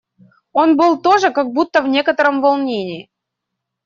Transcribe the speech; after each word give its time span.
Он 0.51 0.77
был 0.77 0.99
тоже 0.99 1.29
как 1.31 1.51
будто 1.51 1.83
в 1.83 1.87
некотором 1.87 2.41
волнении. 2.41 3.11